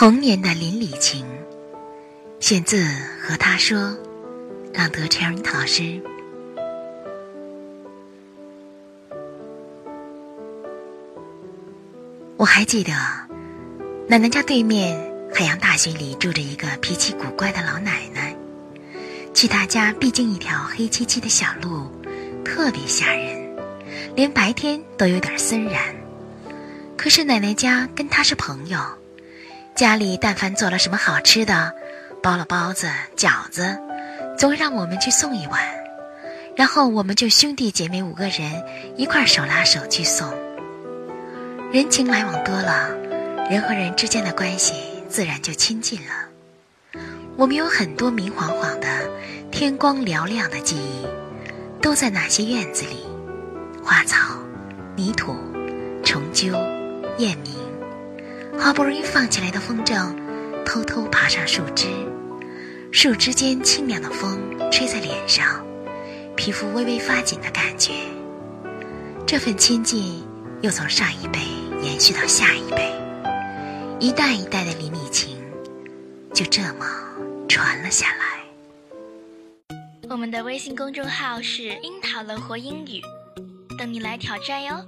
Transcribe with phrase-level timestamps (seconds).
[0.00, 1.26] 童年的邻里情，
[2.40, 2.82] 选自
[3.20, 3.78] 《和他说》，
[4.72, 6.00] 朗读陈荣老师。
[12.38, 12.92] 我还记得，
[14.08, 14.98] 奶奶家对面
[15.34, 18.34] 海洋大学里住着一个脾气古怪的老奶奶，
[19.34, 21.86] 去她家必经一条黑漆漆的小路，
[22.42, 23.54] 特别吓人，
[24.16, 25.94] 连白天都有点森然。
[26.96, 28.80] 可是奶奶家跟她是朋友。
[29.74, 31.72] 家里但凡做了什么好吃的，
[32.22, 33.78] 包了包子、饺子，
[34.36, 35.62] 总让我们去送一碗，
[36.54, 38.62] 然后我们就兄弟姐妹五个人
[38.96, 40.28] 一块手拉手去送。
[41.72, 42.90] 人情来往多了，
[43.48, 44.74] 人和人之间的关系
[45.08, 47.00] 自然就亲近了。
[47.36, 48.86] 我们有很多明晃晃的、
[49.50, 51.06] 天光嘹亮的记忆，
[51.80, 53.06] 都在那些院子里，
[53.82, 54.36] 花草、
[54.94, 55.34] 泥土、
[56.04, 56.48] 虫蛀、
[57.16, 57.69] 雁鸣。
[58.60, 60.14] 好不容易放起来的风筝，
[60.64, 61.88] 偷偷爬上树枝，
[62.92, 64.38] 树枝间清凉的风
[64.70, 65.64] 吹在脸上，
[66.36, 67.92] 皮肤微微发紧的感觉。
[69.26, 70.22] 这份亲近
[70.60, 71.40] 又从上一辈
[71.82, 72.92] 延续到下一辈，
[73.98, 75.38] 一代一代的邻里情
[76.34, 76.86] 就这么
[77.48, 79.76] 传了下来。
[80.10, 83.00] 我们的微信公众号是“樱桃乐活英语”，
[83.78, 84.84] 等你来挑战哟。